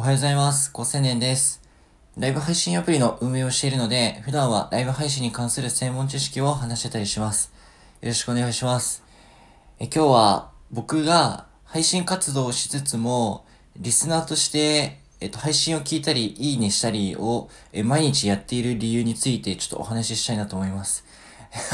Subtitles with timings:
[0.00, 0.72] おはようございます。
[0.72, 1.60] 高青年です。
[2.16, 7.52] ライブ配信アプリの運営をしているので、普段はライブ配信に関する専門知識を話してたりします。
[8.00, 9.02] よろしくお願いします。
[9.78, 13.44] え今日は僕が配信活動をしつつも、
[13.76, 21.04] リスナーとして、えっと、配信を聞いたり、いいねしたりをえ毎日やっている理由についてちょっとお話ししたいなと思います。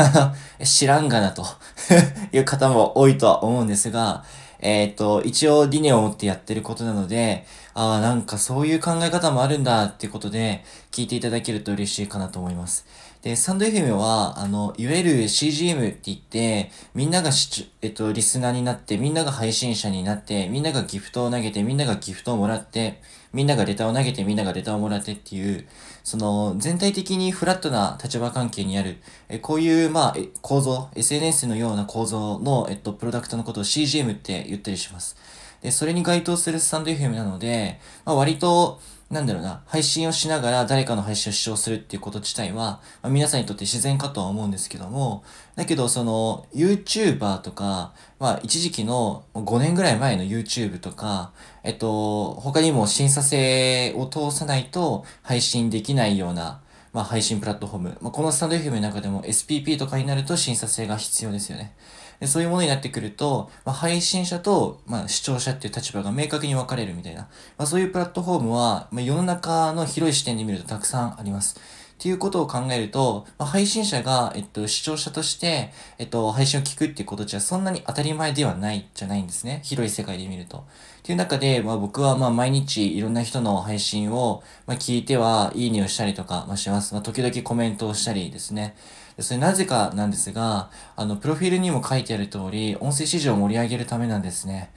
[0.64, 1.44] 知らんがなと
[2.32, 4.24] いう方も多いとは思うんですが、
[4.64, 7.44] えっ、と、一応理念を持ってやってることなので、
[7.74, 12.86] ああ、なんかそういう考え方もあるんだってことで、聞いていただけると嬉しいかなと思います。
[13.24, 23.00] で、サンド FM は、あの、いわゆる CGM って言って、みんながし、えっと、リスナーになって、みんなが配信者になって、みんながギフトを投げて、みんながギフトをもらって、
[23.32, 25.66] みんながレターを投げて、みんながレターをもらってっていう、
[26.02, 28.98] その、全体的にフラットな立場関係にある、
[29.30, 35.16] えこういう、まあ、構造、SNS のような構造の、えっと、プロダクトのことを CGM って言ったりします。
[35.62, 45.22] で、それに該当するスタンド FM なので、まあ、割と、なんだろうな、配信をしながら誰かの配信を視聴するっていうこと自体は、まあ、皆さんにとって自然かとは思うんですけども、
[45.56, 56.60] だけどその YouTuber とか、まあ一時期の5年ぐらい前の YouTube とか、えっと、他にも審査制を通さないと配信できないような、
[56.94, 57.98] まあ配信プラットフォーム。
[58.00, 61.74] まあ、このスタンド FM の中でも SPP とかになると審査制が必要ですよね。
[62.20, 71.60] でそういうものになってくると、まあ、配信者と、まあ、視聴者っていう立場が明確に分かれるみたいな、まあ、そういうプラットフォームは、まあ、世の中の広い視点で見るとたくさんあります。
[71.94, 79.60] っていうことを考えると、まあ、配信者が、えっと、視聴者として、えっと、配信を聞くっていうことじゃそんなに当たり前ではないじゃないんですね。
[79.64, 80.58] 広い世界で見ると。
[80.58, 80.62] っ
[81.02, 86.94] ていう中で、まあ、僕はまあ毎日いろんな人の配信を、まあ、聞いてはいいねをしたりとか、まあ、します。
[86.94, 88.74] まあ、時々コメントをしたりですね。
[89.20, 94.72] それなぜかなんですが、あの、プロフィールにも書いてある通り、音声市場を盛り上げるためなんですね。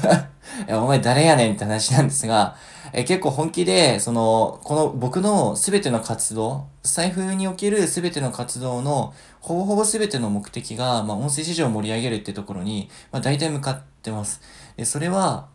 [0.66, 2.56] いやお前誰やねんって話なんですが、
[2.92, 14.40] え結構本気で、その、この僕のすべての活動、財布におけるすべての活動の、ほぼほぼすべての目的が、まあ、音声市場を盛り上げるってところに、まあ、大体向かってます。
[14.76, 15.48] で、それは、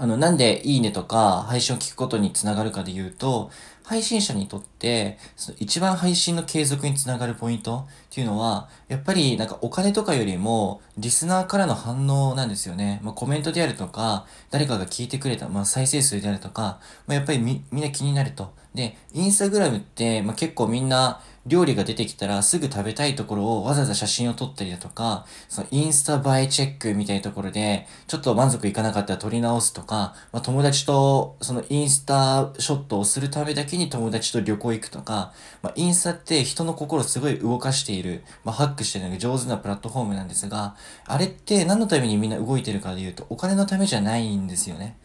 [0.00, 3.50] あの、なんでいいねとか配信を聞くことにつながるかで言うと、
[3.88, 13.00] 配信者にとって、その一番配信の継続につながるポイントっていうのは、やっぱりなんかお金とかよりも、リスナーからの反応なんですよね。
[13.02, 18.52] まあ、コメントであるとか、誰かが聞いてくれた、まあ、再生数であるとか、まあ、やっぱりみ、みんな気になると。
[18.74, 44.96] で、インスタグラムって、まあ、結構みんな、料理が出てきたらすぐ食べたいところをわざわざ写真を撮ったりだとか、そのインスタ映えチェックみたいなところで、ちょっと満足いかなかったら撮り直すとか、まあ、友達とそのインスタショットをするためだけに友達と旅行行くとか、まあ、インスタって人の心をすごい動かしている、まあ、ハックしてるのが上手なプラットフォームなんですが、あれって何のためにみんな動いてるかで言うと、お金のためじゃないんですよね。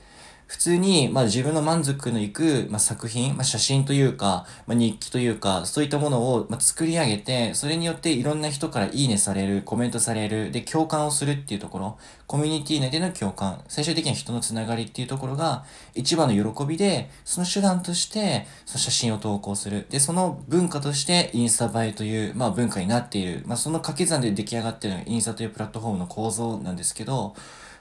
[0.53, 11.97] 普通に、まあ自分の満足のいく、まあ、作品、まあ、写真というか、まあ、日記というか、そういったものを、まあ、作り上げて、それによっていろんな人からいいねされる、コメントされる、で、共感をするっていうところ、
[12.28, 15.66] コミュニティ内での共感、最終的には人のつながりっていうところが、
[15.96, 19.88] 一番の喜びで、その手段として、その写真を投稿する。
[19.90, 23.41] で、その文化として、インスタ映えという、まあ文化になっている。
[23.47, 27.34] まあその掛け算で出来上がっているのがインスタというプラットフォームの構造なんですけど、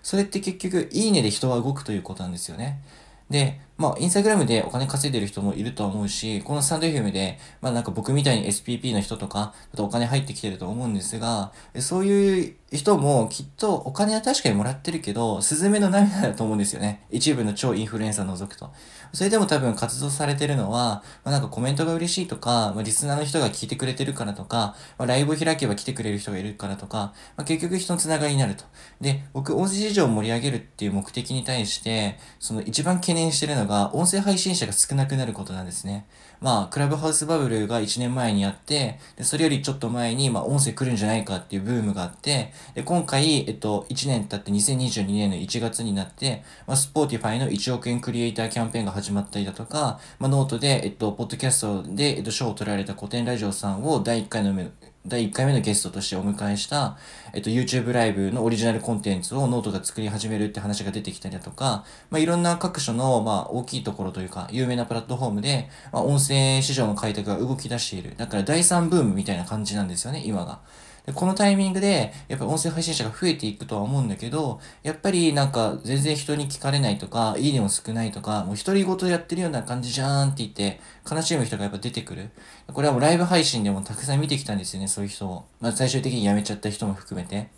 [0.02, 2.82] それって結局、いいねで人は動くということなんですよね。
[3.30, 11.50] で、まあ、インスタグラムでお金稼いでる人もいると思うし、このスタンド FM で、まあなんか僕みたいに SPP の人とか、あとお金入ってきてると思うんですが、
[11.80, 17.04] そういう人もきっとお金は確かにもらってるけど、スズメの涙だと思うんですよね。
[17.10, 18.70] 一部の超インフルエンサー除くと。
[19.12, 28.64] それでも多分活動されてるのは、まあなんかコメントが嬉しいとか、まあリスナーの人が聞いてくれてるからとか、まあライブを開けば来てくれる人がいるからとか、まあ結局人のつながりになると。
[29.00, 36.06] で、僕、音声市場を盛り上げるっていう目的に対して、その一番懸念してるのが、音声配信者が少なくなることなんですね。
[36.40, 54.68] まあ、クラブハウスバブルが1年前にあって、で、それよりちょっと前に、まあ、音声来るんじゃないかっていうブームがあって、で、今回、えっと、1年経って2022年の1月になって、まあ、 Spotify の1億円クリエイターキャンペーンが始まったりだとか、まあ、ノートで、えっと、ポッドキャストで、えっと、賞を取られたコテンラジオさんを第1回の目
[55.04, 56.96] 第1回目のゲストとしてお迎えした、
[57.32, 68.14] えっと、YouTube ライブのオリジナルコンテンツをノートが作り始めるって話が出てきたりだとか、まあ、いろんな各所の、まあ、大きいところというか、有名なプラットフォームで、まあ、音声市場の開拓が動き出している。
[68.16, 70.60] だから第3ブームみたいな感じなんですよね、今が。
[71.06, 82.30] でこのタイミングで、やっぱり音声配信者が増えていくとは思うんだけど、やっぱりなんか全然人に聞かれないとか、いいねも少ないとか、もう独り言やってるような感じじゃーんって言って、悲しむ人がやっぱ出てくる。
[82.68, 85.44] これはもうライブ配信でもたくさん見てきたんですよね、そういう人を。
[85.60, 87.48] まあ最終的に辞めちゃった人も含めて。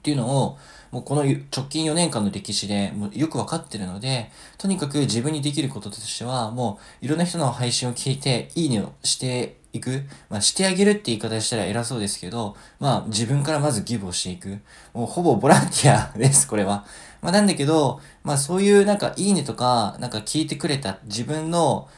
[0.00, 0.58] っていうのを、
[0.90, 1.36] もうこの直
[1.68, 10.02] 近4年間の歴史でもうよくわかってるので、とにかく自分にできることとしては、もういろんな人の配信を聞いて、いいねをしていく？
[10.28, 14.58] まあ、してあげるって言い方したら偉そうですけど、まあ、自分からまずギブをしていく。
[14.92, 16.84] もうほぼボランティアです、これは。
[17.22, 21.88] まあ、なんだけど、まあ、そういうなんか、いいねとか、なんか聞いてくれた自分の、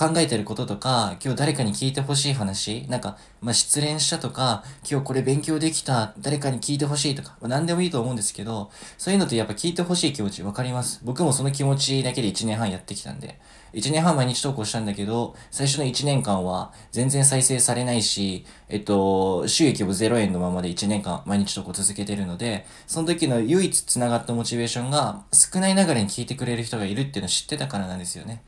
[0.00, 11.02] 考えてることとか、今日誰かに聞いてほしい話、なんか、まあ、失恋したとか、今日これ勉強できた、誰かに聞いてほしいとか、まあ、何でもいいと思うんですけど、そういうのってやっぱ聞いてほしい気持ちわかります。
[11.04, 13.38] 僕もその気持ちだけで1年半やってきたんで。
[13.74, 28.42] 1年半毎日投稿したんだけど、最初の1年間は全然再生されないし、えっと、収益も0円のままで1年間毎日投稿続けてるので、その時の唯一繋がったモチベーションが少ないながらに聞いてくれる人がいるっていうのを知ってたからなんですよね。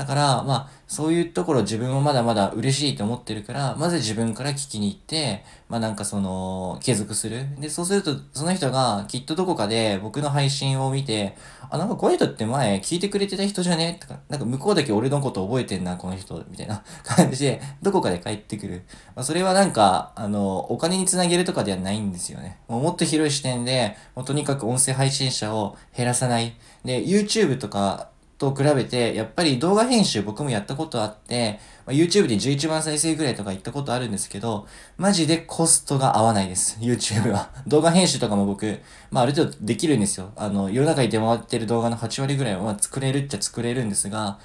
[0.00, 7.44] だから、まあ、そういうところ自分もまだまだ嬉しいと思ってるから、まず自分から聞きに行って、まあなんかその、継続する。
[7.60, 11.36] で、そうすると、その人がきっとどこかで僕の配信を見て、
[11.68, 13.98] あ、なんかこの人って前聞いてくれてた人じゃね？
[14.00, 18.84] とか、なんか向こうだけ俺のこと覚えてんな、この人、みたいな 感じで、どこかで帰ってくる。
[19.14, 22.56] まあ、それはなんか、あの、お金につなげるとかではないんですよね。
[22.68, 26.54] もうもっと広い視点で、もうとにかく音声配信者を減らさない。
[26.86, 28.08] で、YouTube とか、
[28.40, 34.66] と比べて、やっぱり動画編集僕もやったことあって、ま、YouTube で11万再生ぐらいとか言ったことあるんですけど、
[34.96, 36.78] マジでコストが合わないです。
[36.80, 37.50] YouTube は。
[37.66, 40.32] 動画編集とかも僕、まあある程度できるんですよ。
[40.36, 44.38] あの、世の中に出回ってる動画の8割ぐらいは、作れるっちゃ作れるんですが、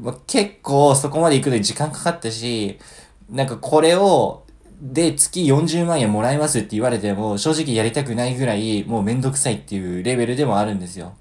[0.00, 2.78] まあ、結構そこまで行くのに時間かかったし、
[3.28, 4.44] なんかこれを、
[4.80, 11.12] で、月40万円もらえますって言われても、正直やりたくないぐらい、もうめんどくさいっていうレベルでもあるんですよ。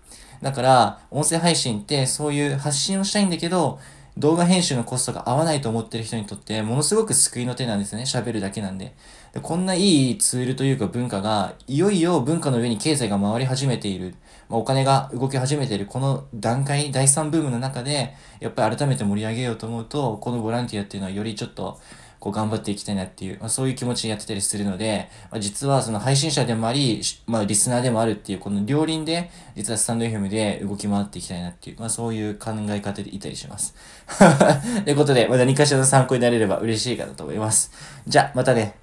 [0.42, 3.80] だから、音声配信ってそういう発信をしたいんだけど、
[4.18, 8.04] 動画編集のコストが合わないと思ってる人にとって、ものすごく救いの手なんですね。
[8.04, 8.94] 喋るだけなんで。
[9.34, 14.16] でこんないいツールというか文化が、いよいよ文化の上に経済が回り始めている。
[14.50, 21.80] まあ、お金が動き始めているこの段階、第3ブームの中で、やっぱり改めて盛り上げようと思うと、このボランティアっていうのはよりちょっと、
[22.22, 33.74] こう頑張っていきたいなっていう、まあ、そういう気持ちでやってたりするので、まあ、実はその配信者でもあり、まあリスナーでもあるっていう、この両輪で、実はスタンド FM で動き回っていきたいなっていう、まあそういう考え方でいたりします。
[34.86, 37.72] ということで、まあ、何かしらの参考になれれば嬉しいかなと思います。
[38.08, 38.81] じゃあ、またね。